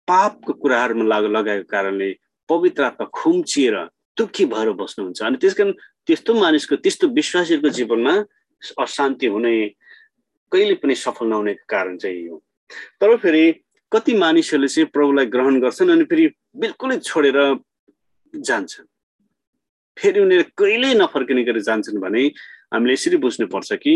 [0.10, 2.10] पापको कुराहरूमा लाग लगाएको कारणले
[2.50, 3.76] पवित्र आत्मा खुम्चिएर
[4.18, 5.72] दुःखी भएर बस्नुहुन्छ। अनि त्यस कारण
[6.10, 8.14] त्यस्तो मानिसको त्यस्तो विश्वासीहरूको जीवनमा
[8.82, 9.54] अशान्ति हुने
[10.50, 12.42] कहिले पनि सफल नहुने कारण चाहिँ हो।
[12.98, 13.46] तर फेरि
[13.94, 16.26] कति मानिसहरूले चाहिँ प्रभुलाई ग्रहण गर्छन् अनि फेरि
[16.58, 17.38] बिल्कुलै छोडेर
[18.34, 18.86] जान्छन्?
[19.98, 22.24] फेरि उनीहरू कहिल्यै नफर्किने गरी जान्छन् भने
[22.74, 23.94] हामीले यसरी बुझ्नुपर्छ कि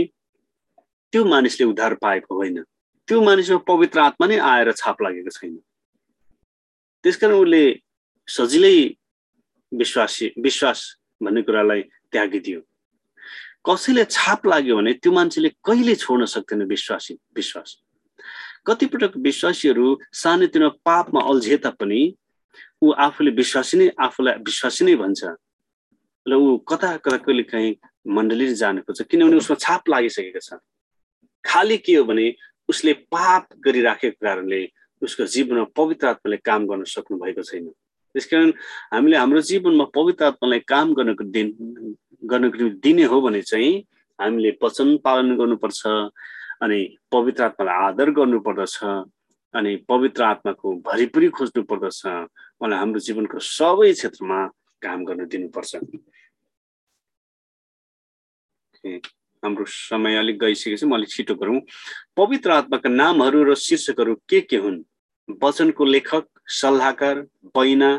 [1.13, 2.61] त्यो मानिसले उद्धार पाएको होइन।
[3.07, 5.57] त्यो मानिसमा पवित्र आत्मा नै आएर छाप लागेको छैन।
[7.03, 7.63] त्यसकारण उसले
[8.27, 8.77] सजिलै
[9.71, 10.79] विश्वासी विश्वास
[11.23, 11.81] भन्ने कुरालाई
[12.13, 12.59] त्यागिदियो
[13.65, 17.69] कसैले छाप लाग्यो भने त्यो मान्छेले कहिले छोड्न सक्दैन विश्वासी विश्वास।
[18.67, 19.87] कतिपटक विश्वासीहरू
[20.21, 22.01] सानोतिनो पापमा अल्झे तापनि
[22.83, 25.21] ऊ आफूले विश्वासी नै आफूलाई विश्वासी नै भन्छ।
[26.25, 27.75] र ऊ कता कता कहिले काहीँ
[28.15, 30.59] मण्डली जानु खोज्छ किनभने उसमा छाप लागिसकेको छ।
[31.43, 32.25] खालि के हो भने
[32.69, 34.61] उसले पाप गरिराखेको कारणले
[35.01, 37.69] उसको जीवनमा पवित्र आत्माले काम गर्न सक्नु भएको छैन
[38.15, 38.51] त्यसकारण
[38.93, 41.47] हामीले हाम्रो जीवनमा पवित्र आत्मालाई काम गर्नको दिन
[42.31, 43.71] गर्नको दिने हो भने चाहिँ
[44.19, 45.81] हामीले वचन पालन गर्नुपर्छ
[46.61, 46.79] अनि
[47.11, 48.75] पवित्र आत्मालाई आदर गर्नुपर्दछ
[49.53, 54.39] अनि पवित्र आत्माको भरिपुरी खोज्नु पर्दछ उहाँलाई हाम्रो जीवनको सबै क्षेत्रमा
[54.81, 55.75] काम गर्न दिनुपर्छ।
[59.43, 61.61] हाम्रो समय अलिक गइसकेको छ म अलिक छिटो गरौँ।
[62.17, 64.81] पवित्र आत्माका नामहरू र शीर्षकहरू के के हुन्?
[65.29, 67.15] वचनको लेखक सल्लाहकार
[67.53, 67.91] बैना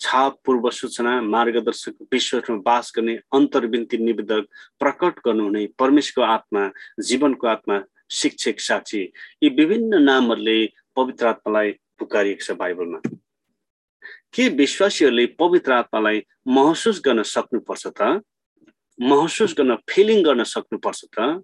[0.00, 4.44] छाप पूर्व सूचना मार्गदर्शक विश्वमा बास गर्ने अन्तर्विन्ती निवेदक
[4.80, 6.62] प्रकट गर्नुहुने परमेश्वरको आत्मा
[7.00, 7.76] जीवनको आत्मा
[8.10, 9.02] शिक्षक साक्षी
[9.42, 10.58] यी विभिन्न नामहरूले
[10.96, 13.00] पवित्र आत्मालाई पुकारिएको छ बाइबलमा।
[14.34, 18.22] के विश्वासीहरूले पवित्र आत्मालाई महसुस गर्न सक्नुपर्छ त?
[19.00, 21.42] महसुस गर्न फिलिङ गर्न सक्नुपर्छ त?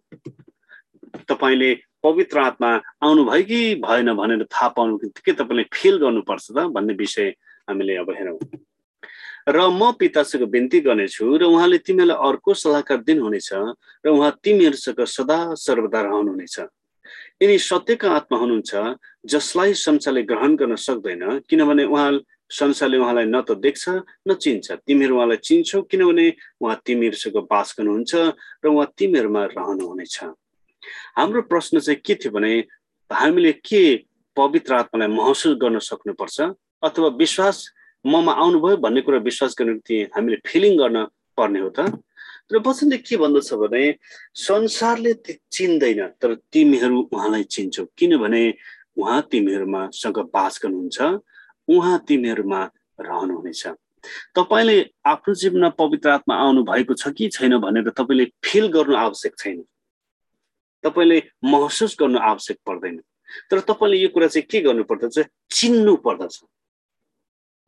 [1.28, 2.70] तपाईँले पवित्र आत्मा
[3.02, 7.34] आउनुभयो कि भएन भनेर थाहा पाउनु के तपाईँले फिल गर्नुपर्छ त भन्ने विषय
[7.68, 8.38] हामीले अब हेरौँ।
[9.46, 13.50] र म पितासँग बिन्ती गर्नेछु र उहाँले तिमीलाई अर्को सल्लाहकार दिनुहुनेछ
[14.04, 16.58] र उहाँ तिमीहरूसँग सदा सर्वदा रहनुहुनेछ।
[17.42, 18.72] यिनी सत्यका आत्मा हुनुहुन्छ
[19.26, 22.10] जसलाई संसारले ग्रहण गर्न सक्दैन किनभने उहाँ
[22.50, 23.88] संसारले उहाँलाई न त देख्छ
[24.28, 26.26] न चिन्छ। तिमीहरू उहाँलाई चिन्छौ किनभने
[26.62, 28.12] उहाँ तिमीहरूसँग बास गर्नुहुन्छ
[28.62, 30.16] र उहाँ तिमीहरूमा रहनुहुनेछ।
[31.18, 32.52] हाम्रो प्रश्न चाहिँ के थियो भने
[33.10, 33.82] हामीले के
[34.36, 36.40] पवित्र आत्मालाई महसुस गर्न सक्नुपर्छ
[36.82, 37.56] अथवा विश्वास
[38.04, 41.04] ममा आउनुभयो भन्ने कुरा विश्वास गर्ने निम्ति हामीले फिलिङ गर्न
[41.36, 41.80] पर्ने हो त।
[42.52, 43.82] र वचनले के भन्दछ भने
[44.34, 45.12] संसारले
[45.52, 48.42] चिन्दैन तर तिमीहरू उहाँलाई चिन्छौ। किनभने
[48.98, 51.00] उहाँ तिमीहरूमा सँग बास गर्नुहुन्छ
[51.68, 52.60] उहाँ तिमीहरूमा
[53.00, 53.62] रहनुहुनेछ।
[54.34, 59.34] तपाईँले आफ्नो जीवनमा पवित्र आत्मा आउनु भएको छ कि छैन भनेर तपाईँले फिल गर्नु आवश्यक
[59.38, 59.62] छैन।
[60.84, 63.00] तपाईँले महसुस गर्नु आवश्यक पर्दैन।
[63.48, 66.42] तर तपाईँले यो कुरा चाहिँ के गर्नु पर्दछ चिन्नु पर्दछ।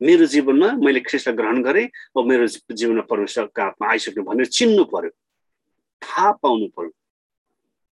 [0.01, 5.11] मेरो जीवनमा मैले ख्रिस्टलाई ग्रहण गरेँ अब मेरो जीवनमा परमेश्वरको आत्मा आइसक्नु भनेर चिन्नु पर्यो।
[6.01, 6.91] थाहा पाउनु पर्यो।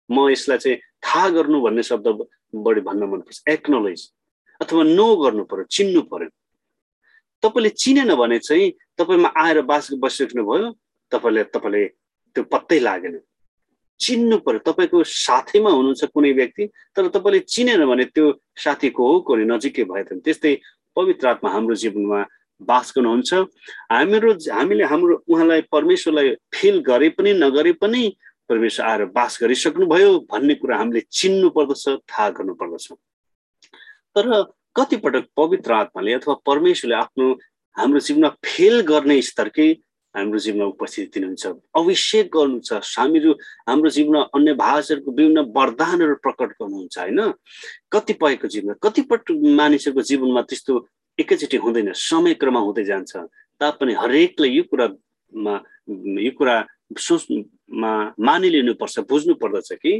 [0.10, 2.08] म यसलाई चाहिँ थाहा गर्नु भन्ने शब्द
[2.56, 4.02] बढी भन्न मनपर्छ एक्नोलोज
[4.62, 6.30] अथवा नो गर्नु पर्यो चिन्नु पर्यो।
[7.44, 10.70] तपाईँले चिनेन भने चाहिँ तपाईँमा आएर बास बसिराख्नुभयो
[11.12, 11.84] तपाईँले तपाईँले
[12.36, 13.20] त्यो पत्तै लागेन।
[14.00, 16.63] चिन्नु पर्यो। तपाईँको साथैमा हुनुहुन्छ कुनै व्यक्ति
[16.96, 18.26] तर तपाईँले चिनेन भने त्यो
[18.60, 20.54] साथीको हो कुनै नजिकै भए त्यस्तै
[20.95, 22.25] पवित्र आत्मा हाम्रो जीवनमा
[22.62, 23.34] बास गर्नुहुन्छ।
[23.91, 28.03] हामीहरू हामीले हाम्रो उहाँलाई परमेश्वरलाई फिल गरे पनि नगरे पनि
[28.49, 32.91] परमेश्वर आएर बास गरिसक्नुभयो भन्ने कुरा हामीले चिन्नु पर्दछ थाहा गर्नु पर्दछ
[34.15, 34.25] तर
[34.75, 37.27] कतिपटक पवित्र आत्माले अथवा परमेश्वरले आफ्नो
[37.75, 39.69] हाम्रो जीवनमा फेल गर्ने स्तरकै
[40.15, 41.45] हाम्रो जीवनमा उपस्थिति दिनुहुन्छ।
[41.76, 43.32] अभिषेक गर्नु छ हामीहरू
[43.69, 47.19] हाम्रो जीवनमा अन्य भाषाहरूको विभिन्न वरदानहरू प्रकट गर्नुहुन्छ होइन?
[47.93, 50.73] कतिपयको जीवनमा कतिपट मानिसहरूको जीवनमा त्यस्तो
[51.17, 53.12] एकैचोटि हुँदैन समय क्रममा हुँदै जान्छ।
[53.62, 55.56] तापनि हरेकले यो कुरामा
[56.26, 56.56] यो कुरा
[56.93, 59.93] सोचमा मानिलिनुपर्छ बुझ्नु पर्दछ कि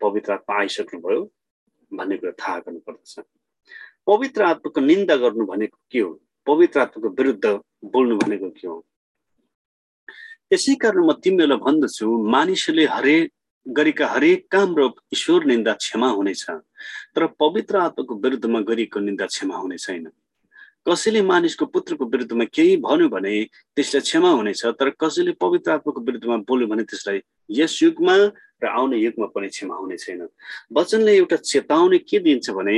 [0.00, 1.20] पवित्र आत्मा आइसक्नुभयो
[1.92, 3.24] भन्ने कुरा थाहा गर्नु पर्दछ
[4.06, 6.10] पवित्र आत्माको निन्दा गर्नु भनेको के हो?
[6.46, 7.46] पवित्र आत्माको विरुद्ध
[7.92, 8.84] बोल्नु भनेको के हो?
[10.52, 13.30] यसै कारण म तिमीहरूलाई भन्दछु मानिसहरूले हरेक
[13.66, 14.80] गरेका हरेक काम र
[15.14, 16.44] ईश्वर निन्दा क्षमा हुनेछ।
[17.14, 20.10] तर पवित्र आत्माको विरुद्धमा गरिएको निन्दा क्षमा हुने छैन।
[20.82, 23.32] कसैले मानिसको पुत्रको विरुद्धमा केही भन्यो भने
[23.76, 28.16] त्यसलाई क्षमा हुनेछ तर कसैले पवित्र आत्माको विरुद्धमा बोल्यो भने त्यसलाई यस युगमा
[28.62, 30.26] र आउने युगमा पनि क्षमा हुने छैन।
[30.74, 32.76] वचनले एउटा चेताउने के दिन्छ भने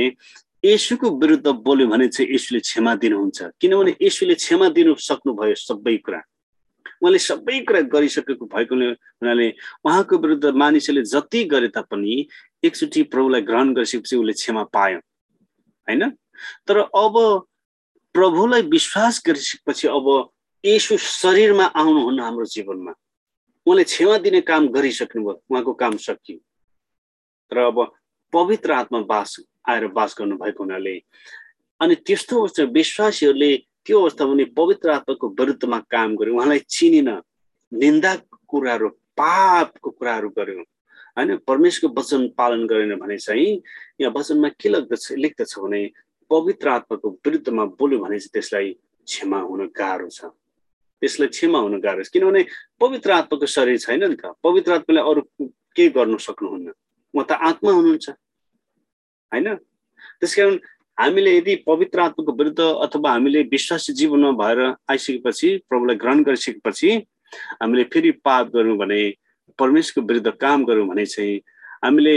[0.65, 6.21] यसुको विरुद्ध बोल्यो भने चाहिँ यसुले क्षमा दिनुहुन्छ। किनभने यसुले क्षमा दिनु सक्नुभयो सबै कुरा।
[7.05, 9.47] उहाँले सबै कुरा गरिसकेको भएको हुनाले
[9.85, 12.13] उहाँको विरुद्ध मानिसहरूले जति गरे तापनि
[12.65, 14.99] एकचोटि प्रभुलाई ग्रहण गरिसकेपछि उसले क्षमा पायो।
[15.87, 16.09] होइन?
[16.65, 17.15] तर अब
[18.15, 20.07] प्रभुलाई विश्वास गरिसकेपछि अब
[20.63, 22.93] यसो शरीरमा आउनुहुन्न हाम्रो जीवनमा।
[23.65, 26.39] उहाँले क्षमा दिने काम गरिसक्नुभयो उहाँको काम सकियो।
[27.51, 27.77] तर अब
[28.33, 29.39] पवित्र आत्मा बास
[29.69, 30.95] आएर बास गर्नुभएको हुनाले
[31.81, 33.51] अनि त्यस्तो विश्वासीहरूले
[33.85, 37.09] त्यो अवस्थामा पनि पवित्र आत्माको विरुद्धमा काम गर्यो। उहाँलाई चिनिन।
[37.71, 38.15] निन्दा
[38.49, 40.63] कुराहरू पापको कुराहरू गर्यो।
[41.17, 41.37] होइन?
[41.47, 43.61] परमेश्वरको वचन पालन गरेन भने चाहिँ
[44.01, 45.81] यहाँ वचनमा के लाग्दछ लेख्दछ भने
[46.29, 48.69] पवित्र आत्माको विरुद्धमा बोल्यो भने चाहिँ त्यसलाई
[49.05, 50.25] क्षमा हुन गाह्रो छ।
[51.01, 52.41] त्यसलाई क्षमा हुन गाह्रो छ। किनभने
[52.81, 55.21] पवित्र आत्माको शरीर छैन नि त। पवित्र आत्माले अरू
[55.75, 56.73] केही गर्नु सक्नुहुन्न?
[57.13, 58.09] उहाँ त आत्मा हुनुहुन्छ।
[59.31, 59.47] होइन?
[60.19, 60.57] त्यस कारण
[60.97, 66.91] हामीले यदि पवित्र आत्माको विरुद्ध अथवा हामीले विश्वासी जीवनमा भएर आइसकेपछि प्रभुलाई ग्रहण गरिसकेपछि
[67.61, 69.01] हामीले फेरि पाप गऱ्यौँ भने
[69.59, 71.37] परमेश्वरको विरुद्ध काम गऱ्यौँ भने चाहिँ
[71.83, 72.15] हामीले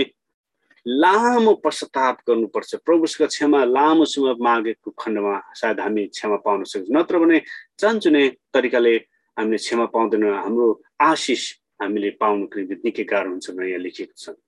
[0.86, 7.18] लामो पश्चाताप गर्नुपर्छ। प्रभुको क्षमा लामो समय मागेको खण्डमा सायद हामी क्षमा पाउन सक्छौँ। नत्र
[7.18, 7.40] भने
[7.78, 8.22] चान्चुने
[8.54, 8.94] तरिकाले
[9.36, 10.66] हामीले क्षमा पाउँदैनौँ। हाम्रो
[11.02, 11.42] आशिष
[11.82, 14.38] हामीले पाउनुको निम्ति निकै गाह्रो हुन्छ भनेर यहाँ लेखिएको छ।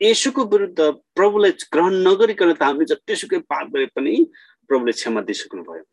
[0.00, 0.80] यसुको विरुद्ध
[1.14, 4.14] प्रभुलाई ग्रहण नगरिकन त हामीले जतिसुकै पाप गरे पनि
[4.70, 5.84] प्रभुले क्षमा दिइसक्नु भयो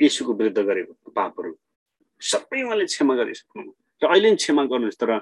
[0.00, 1.52] यसुको विरुद्ध गरेको पापहरू
[2.20, 3.62] सबै उहाँले क्षमा गरिसक्नु
[4.02, 5.12] र अहिले पनि क्षमा गर्नुहोस् तर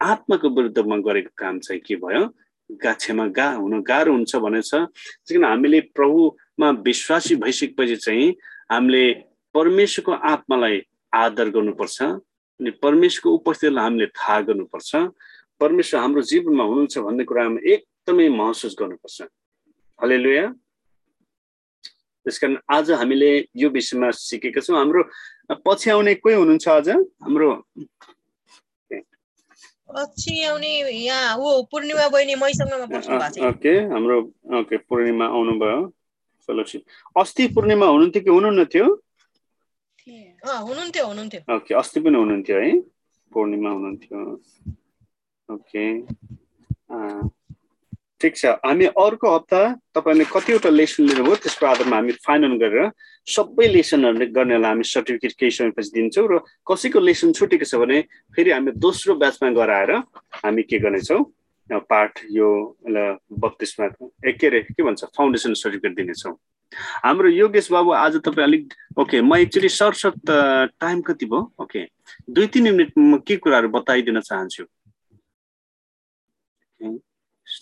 [0.00, 2.24] आत्माको विरुद्धमा गरेको काम चाहिँ के भयो?
[2.70, 4.70] गा क्षमा गा हुन गाह्रो हुन्छ भनेछ
[5.28, 8.30] किन हामीले प्रभुमा विश्वासी भइसकेपछि चाहिँ
[8.72, 9.04] हामीले
[9.54, 10.80] परमेश्वरको आत्मालाई
[11.12, 14.94] आदर गर्नुपर्छ अनि परमेश्वरको उपस्थितिलाई हामीले थाहा गर्नुपर्छ
[15.64, 19.18] परमेश्वर हाम्रो जीवनमा हुनुहुन्छ भन्ने कुरा हामी एकदमै महसुस गर्नुपर्छ।
[19.98, 20.44] हले लुया
[22.26, 25.02] त्यस कारण आज हामीले यो विषयमा सिकेका छौँ। हाम्रो
[25.66, 26.88] पछि आउने कोही हुनुहुन्छ आज?
[27.24, 27.48] हाम्रो
[33.48, 34.16] ओके हाम्रो
[34.58, 35.80] ओके पूर्णिमा आउनुभयो।
[36.48, 36.62] चलो
[37.20, 38.86] अस्ति पूर्णिमा हुनुहुन्थ्यो कि हुनुहुन्न थियो
[41.56, 42.70] ओके अस्ति पनि हुनुहुन्थ्यो है।
[43.32, 44.18] पूर्णिमा हुनुहुन्थ्यो।
[45.48, 45.84] ओके
[48.20, 49.60] ठिक छ। हामी अर्को हप्ता
[49.94, 52.90] तपाईँले कतिवटा लेसन लिनुभयो त्यसको आधारमा हामी फाइनल गरेर
[53.26, 58.00] सबै लेसनहरूले गर्नेलाई हामी सर्टिफिकेट केही समयपछि दिन्छौँ र कसैको लेसन छुटेको छ भने
[58.32, 59.90] फेरि हामी दोस्रो ब्याचमा गराएर
[60.40, 61.22] हामी के गर्नेछौँ?
[61.90, 62.48] पाठ यो
[63.40, 65.04] बत्तिसमा के अरे के भन्छ?
[65.16, 66.34] फाउन्डेसन सर्टिफिकेट दिनेछौँ।
[67.04, 70.30] हाम्रो योगेश बाबु आज तपाईँ अलिक ओके म एक्चुली सर्ट सर्ट
[70.80, 71.40] टाइम कति भयो?
[71.60, 71.84] ओके
[72.30, 74.64] दुई तिन मिनट म के कुराहरू बताइदिन चाहन्छु?